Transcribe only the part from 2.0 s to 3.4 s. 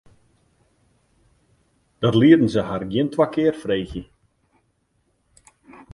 lieten se har gjin twa